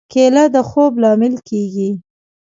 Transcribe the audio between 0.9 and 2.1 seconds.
لامل کېږي.